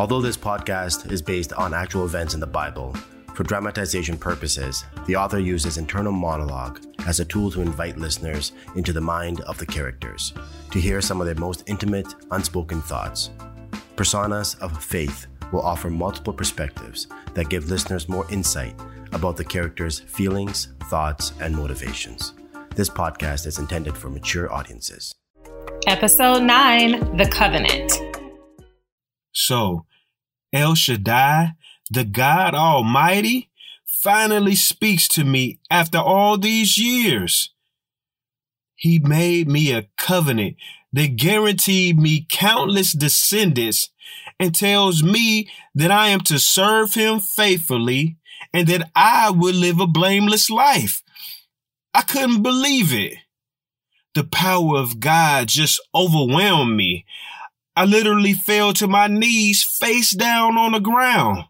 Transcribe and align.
Although 0.00 0.22
this 0.22 0.38
podcast 0.38 1.12
is 1.12 1.20
based 1.20 1.52
on 1.52 1.74
actual 1.74 2.06
events 2.06 2.32
in 2.32 2.40
the 2.40 2.46
Bible, 2.46 2.96
for 3.34 3.42
dramatization 3.42 4.16
purposes, 4.16 4.82
the 5.04 5.14
author 5.14 5.38
uses 5.38 5.76
internal 5.76 6.10
monologue 6.10 6.80
as 7.06 7.20
a 7.20 7.24
tool 7.26 7.50
to 7.50 7.60
invite 7.60 7.98
listeners 7.98 8.52
into 8.76 8.94
the 8.94 9.00
mind 9.02 9.42
of 9.42 9.58
the 9.58 9.66
characters 9.66 10.32
to 10.70 10.80
hear 10.80 11.02
some 11.02 11.20
of 11.20 11.26
their 11.26 11.34
most 11.34 11.64
intimate, 11.66 12.14
unspoken 12.30 12.80
thoughts. 12.80 13.28
Personas 13.94 14.58
of 14.60 14.82
Faith 14.82 15.26
will 15.52 15.60
offer 15.60 15.90
multiple 15.90 16.32
perspectives 16.32 17.06
that 17.34 17.50
give 17.50 17.68
listeners 17.68 18.08
more 18.08 18.26
insight 18.32 18.74
about 19.12 19.36
the 19.36 19.44
characters' 19.44 20.00
feelings, 20.00 20.68
thoughts, 20.88 21.34
and 21.42 21.54
motivations. 21.54 22.32
This 22.74 22.88
podcast 22.88 23.46
is 23.46 23.58
intended 23.58 23.98
for 23.98 24.08
mature 24.08 24.50
audiences. 24.50 25.14
Episode 25.86 26.42
9 26.42 27.18
The 27.18 27.28
Covenant. 27.28 27.92
So, 29.32 29.84
El 30.52 30.74
Shaddai, 30.74 31.52
the 31.90 32.04
God 32.04 32.54
Almighty, 32.54 33.50
finally 33.86 34.54
speaks 34.54 35.06
to 35.08 35.24
me 35.24 35.60
after 35.70 35.98
all 35.98 36.38
these 36.38 36.78
years. 36.78 37.52
He 38.74 38.98
made 38.98 39.48
me 39.48 39.72
a 39.72 39.88
covenant 39.98 40.56
that 40.92 41.16
guaranteed 41.16 41.98
me 41.98 42.26
countless 42.30 42.92
descendants 42.92 43.90
and 44.38 44.54
tells 44.54 45.02
me 45.02 45.50
that 45.74 45.90
I 45.90 46.08
am 46.08 46.20
to 46.22 46.38
serve 46.38 46.94
him 46.94 47.20
faithfully 47.20 48.16
and 48.52 48.66
that 48.68 48.90
I 48.96 49.30
would 49.30 49.54
live 49.54 49.80
a 49.80 49.86
blameless 49.86 50.50
life. 50.50 51.02
I 51.92 52.02
couldn't 52.02 52.42
believe 52.42 52.92
it. 52.92 53.18
The 54.14 54.24
power 54.24 54.78
of 54.78 54.98
God 54.98 55.48
just 55.48 55.80
overwhelmed 55.94 56.76
me. 56.76 57.04
I 57.76 57.84
literally 57.84 58.34
fell 58.34 58.72
to 58.74 58.88
my 58.88 59.06
knees 59.06 59.62
face 59.62 60.10
down 60.10 60.58
on 60.58 60.72
the 60.72 60.80
ground. 60.80 61.44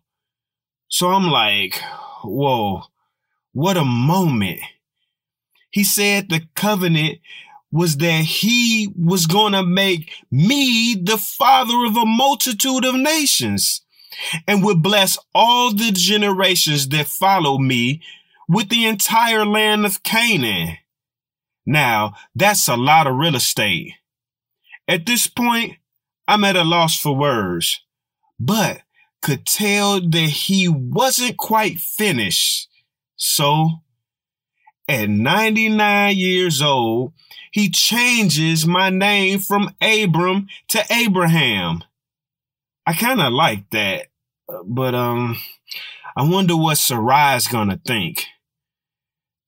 So 0.89 1.09
I'm 1.09 1.31
like, 1.31 1.81
whoa, 2.23 2.83
what 3.53 3.77
a 3.77 3.85
moment. 3.85 4.61
He 5.71 5.85
said 5.85 6.29
the 6.29 6.43
covenant 6.55 7.19
was 7.73 7.97
that 7.99 8.25
he 8.25 8.93
was 8.97 9.27
going 9.27 9.53
to 9.53 9.63
make 9.63 10.13
me 10.31 10.97
the 11.01 11.17
father 11.17 11.85
of 11.85 11.97
a 11.97 12.05
multitude 12.05 12.85
of 12.85 12.97
nations 12.97 13.83
and 14.47 14.65
would 14.65 14.83
bless 14.83 15.17
all 15.35 15.73
the 15.73 15.93
generations 15.93 16.89
that 16.89 17.07
follow 17.07 17.59
me 17.59 18.03
with 18.49 18.69
the 18.69 18.87
entire 18.87 19.47
land 19.47 19.87
of 19.87 20.03
Canaan. 20.03 20.77
Now, 21.65 22.15
that's 22.35 22.67
a 22.67 22.77
lot 22.77 23.07
of 23.07 23.17
real 23.17 23.37
estate. 23.37 23.93
At 24.89 25.07
this 25.07 25.29
point, 25.29 25.77
I'm 26.31 26.45
at 26.45 26.55
a 26.55 26.63
loss 26.63 26.97
for 26.97 27.17
words, 27.17 27.81
but 28.39 28.83
could 29.21 29.45
tell 29.45 30.01
that 30.01 30.31
he 30.47 30.69
wasn't 30.69 31.37
quite 31.37 31.81
finished. 31.81 32.69
So, 33.17 33.81
at 34.89 35.11
99 35.11 36.17
years 36.17 36.63
old, 36.63 37.15
he 37.51 37.69
changes 37.69 38.65
my 38.65 38.91
name 38.91 39.41
from 39.41 39.75
Abram 39.83 40.47
to 40.69 40.85
Abraham. 40.89 41.83
I 42.87 42.93
kind 42.93 43.21
of 43.21 43.33
like 43.33 43.69
that, 43.71 44.07
but 44.65 44.95
um, 44.95 45.37
I 46.17 46.23
wonder 46.29 46.57
what 46.57 46.79
Sarai's 46.79 47.49
gonna 47.49 47.81
think. 47.85 48.27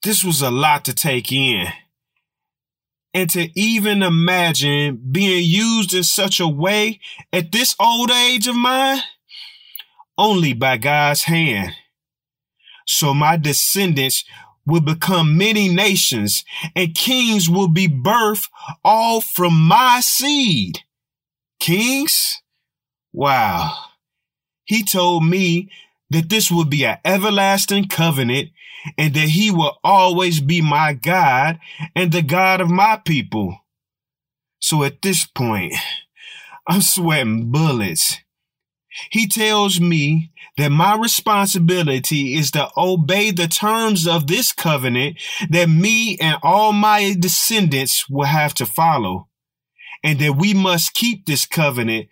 This 0.03 0.25
was 0.25 0.43
a 0.43 0.51
lot 0.51 0.85
to 0.87 0.93
take 0.93 1.31
in. 1.31 1.69
And 3.15 3.29
to 3.31 3.49
even 3.59 4.03
imagine 4.03 5.01
being 5.11 5.45
used 5.45 5.93
in 5.93 6.03
such 6.03 6.41
a 6.41 6.49
way 6.49 6.99
at 7.33 7.53
this 7.53 7.77
old 7.79 8.11
age 8.11 8.47
of 8.49 8.57
mine, 8.57 9.01
only 10.17 10.55
by 10.55 10.79
God's 10.79 11.25
hand. 11.25 11.73
So 12.87 13.13
my 13.13 13.37
descendants 13.37 14.25
will 14.65 14.81
become 14.81 15.37
many 15.37 15.69
nations 15.69 16.45
and 16.75 16.95
kings 16.95 17.49
will 17.51 17.69
be 17.69 17.89
birthed 17.89 18.49
all 18.85 19.21
from 19.21 19.61
my 19.67 20.01
seed. 20.01 20.81
Kings? 21.61 22.41
Wow. 23.13 23.77
He 24.65 24.85
told 24.85 25.25
me 25.25 25.71
that 26.13 26.29
this 26.29 26.51
will 26.51 26.65
be 26.65 26.85
an 26.85 26.99
everlasting 27.05 27.89
covenant 27.89 28.51
and 28.99 29.15
that 29.15 29.29
he 29.29 29.51
will 29.51 29.79
always 29.85 30.41
be 30.41 30.61
my 30.61 30.93
God 30.93 31.59
and 31.95 32.13
the 32.13 32.23
God 32.23 32.61
of 32.61 32.71
my 32.71 33.01
people. 33.05 33.59
So 34.61 34.85
at 34.85 35.03
this 35.03 35.25
point, 35.25 35.75
I'm 36.67 36.81
sweating 36.81 37.51
bullets. 37.51 38.19
He 39.11 39.27
tells 39.27 39.81
me 39.81 40.33
that 40.59 40.71
my 40.71 40.97
responsibility 40.97 42.35
is 42.35 42.51
to 42.53 42.69
obey 42.77 43.31
the 43.31 43.49
terms 43.49 44.07
of 44.07 44.27
this 44.27 44.53
covenant 44.53 45.19
that 45.49 45.69
me 45.69 46.19
and 46.19 46.37
all 46.43 46.73
my 46.73 47.15
descendants 47.19 48.09
will 48.09 48.27
have 48.27 48.55
to 48.55 48.67
follow. 48.67 49.29
And 50.05 50.19
that 50.19 50.37
we 50.37 50.53
must 50.53 50.95
keep 50.95 51.27
this 51.27 51.47
covenant 51.47 52.09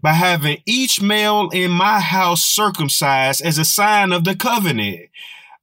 by 0.00 0.14
having 0.14 0.62
each 0.64 1.02
male 1.02 1.50
in 1.52 1.70
my 1.70 2.00
house 2.00 2.42
circumcised 2.42 3.42
as 3.42 3.58
a 3.58 3.66
sign 3.66 4.12
of 4.12 4.24
the 4.24 4.34
covenant. 4.34 5.10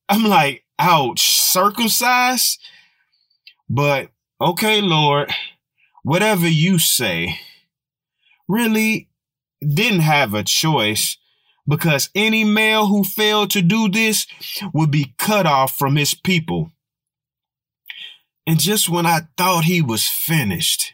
I'm 0.08 0.24
like, 0.24 0.64
ouch, 0.78 1.22
circumcised? 1.22 2.60
But 3.68 4.10
okay, 4.40 4.82
Lord, 4.82 5.34
whatever 6.04 6.48
you 6.48 6.78
say. 6.78 7.40
Really 8.48 9.08
didn't 9.62 10.02
have 10.02 10.34
a 10.34 10.44
choice 10.44 11.18
because 11.68 12.10
any 12.16 12.44
male 12.44 12.88
who 12.88 13.04
failed 13.04 13.52
to 13.52 13.62
do 13.62 13.88
this 13.88 14.28
would 14.74 14.92
be 14.92 15.14
cut 15.18 15.46
off 15.46 15.78
from 15.78 15.96
his 15.96 16.14
people. 16.14 16.72
And 18.46 18.60
just 18.60 18.90
when 18.90 19.06
I 19.06 19.22
thought 19.38 19.66
he 19.66 19.82
was 19.82 20.08
finished, 20.08 20.94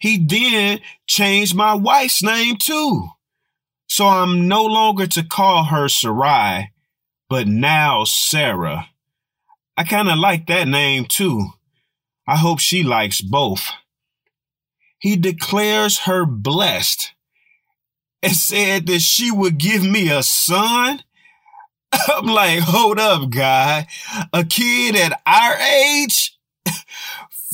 he 0.00 0.18
then 0.18 0.80
changed 1.06 1.54
my 1.54 1.74
wife's 1.74 2.22
name 2.22 2.56
too. 2.56 3.08
So 3.88 4.06
I'm 4.06 4.48
no 4.48 4.64
longer 4.64 5.06
to 5.06 5.24
call 5.24 5.64
her 5.64 5.88
Sarai, 5.88 6.72
but 7.28 7.46
now 7.46 8.04
Sarah. 8.04 8.88
I 9.76 9.84
kind 9.84 10.08
of 10.08 10.18
like 10.18 10.46
that 10.46 10.68
name 10.68 11.04
too. 11.04 11.50
I 12.26 12.36
hope 12.36 12.58
she 12.58 12.82
likes 12.82 13.20
both. 13.20 13.70
He 14.98 15.16
declares 15.16 16.00
her 16.00 16.24
blessed 16.26 17.12
and 18.22 18.32
said 18.32 18.86
that 18.86 19.00
she 19.00 19.30
would 19.30 19.58
give 19.58 19.84
me 19.84 20.08
a 20.10 20.22
son. 20.22 21.02
I'm 22.08 22.26
like, 22.26 22.60
hold 22.60 22.98
up, 22.98 23.30
guy. 23.30 23.86
A 24.32 24.44
kid 24.44 24.96
at 24.96 25.20
our 25.26 25.56
age? 25.58 26.35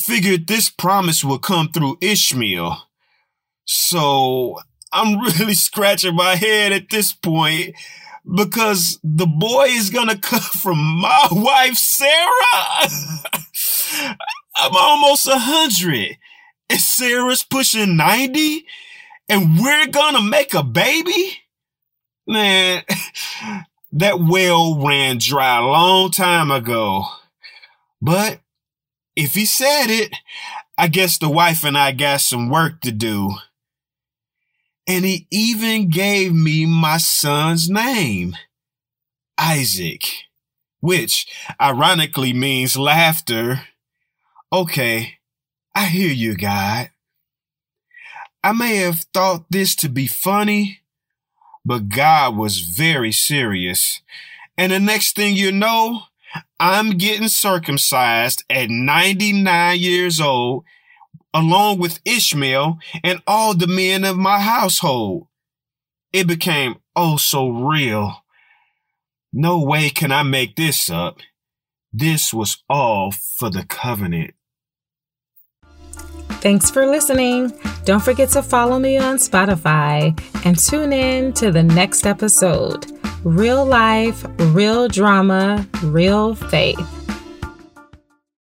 Figured 0.02 0.48
this 0.48 0.68
promise 0.68 1.22
would 1.22 1.42
come 1.42 1.68
through 1.68 1.96
Ishmael. 2.00 2.76
So 3.64 4.58
I'm 4.92 5.20
really 5.38 5.54
scratching 5.54 6.16
my 6.16 6.34
head 6.34 6.72
at 6.72 6.90
this 6.90 7.12
point 7.12 7.76
because 8.24 8.98
the 9.04 9.26
boy 9.26 9.66
is 9.68 9.90
gonna 9.90 10.18
come 10.18 10.40
from 10.62 10.78
my 10.78 11.28
wife, 11.30 11.76
Sarah. 11.76 12.88
I'm 14.56 14.74
almost 14.74 15.28
a 15.28 15.38
hundred. 15.38 16.18
And 16.68 16.80
Sarah's 16.80 17.44
pushing 17.44 17.96
90 17.96 18.64
and 19.28 19.58
we're 19.60 19.86
gonna 19.86 20.22
make 20.22 20.52
a 20.52 20.64
baby? 20.64 21.38
Man, 22.26 22.82
that 23.92 24.18
well 24.18 24.84
ran 24.84 25.18
dry 25.18 25.58
a 25.58 25.62
long 25.62 26.10
time 26.10 26.50
ago. 26.50 27.04
But 28.00 28.40
if 29.16 29.34
he 29.34 29.44
said 29.44 29.86
it, 29.88 30.14
I 30.78 30.88
guess 30.88 31.18
the 31.18 31.28
wife 31.28 31.64
and 31.64 31.76
I 31.76 31.92
got 31.92 32.20
some 32.20 32.48
work 32.48 32.80
to 32.82 32.92
do. 32.92 33.32
And 34.86 35.04
he 35.04 35.26
even 35.30 35.90
gave 35.90 36.32
me 36.34 36.66
my 36.66 36.98
son's 36.98 37.70
name, 37.70 38.36
Isaac, 39.38 40.04
which 40.80 41.26
ironically 41.60 42.32
means 42.32 42.76
laughter. 42.76 43.62
Okay, 44.52 45.18
I 45.74 45.86
hear 45.86 46.12
you, 46.12 46.36
God. 46.36 46.90
I 48.44 48.52
may 48.52 48.76
have 48.76 49.04
thought 49.14 49.46
this 49.50 49.76
to 49.76 49.88
be 49.88 50.08
funny, 50.08 50.80
but 51.64 51.88
God 51.88 52.36
was 52.36 52.58
very 52.58 53.12
serious. 53.12 54.00
And 54.58 54.72
the 54.72 54.80
next 54.80 55.14
thing 55.14 55.36
you 55.36 55.52
know, 55.52 56.02
I'm 56.58 56.98
getting 56.98 57.28
circumcised 57.28 58.44
at 58.48 58.70
99 58.70 59.78
years 59.78 60.20
old 60.20 60.64
along 61.34 61.78
with 61.78 62.00
Ishmael 62.04 62.78
and 63.02 63.22
all 63.26 63.54
the 63.54 63.66
men 63.66 64.04
of 64.04 64.16
my 64.16 64.38
household. 64.40 65.28
It 66.12 66.26
became 66.26 66.76
oh 66.94 67.16
so 67.16 67.48
real. 67.48 68.22
No 69.32 69.62
way 69.62 69.88
can 69.90 70.12
I 70.12 70.22
make 70.22 70.56
this 70.56 70.90
up. 70.90 71.18
This 71.92 72.32
was 72.32 72.62
all 72.68 73.10
for 73.10 73.50
the 73.50 73.64
covenant. 73.64 74.34
Thanks 76.42 76.70
for 76.70 76.86
listening. 76.86 77.52
Don't 77.84 78.02
forget 78.02 78.30
to 78.30 78.42
follow 78.42 78.78
me 78.78 78.98
on 78.98 79.16
Spotify 79.16 80.18
and 80.44 80.58
tune 80.58 80.92
in 80.92 81.32
to 81.34 81.52
the 81.52 81.62
next 81.62 82.06
episode. 82.06 82.86
Real 83.24 83.64
life, 83.64 84.26
real 84.38 84.88
drama, 84.88 85.64
real 85.84 86.34
faith. 86.34 87.01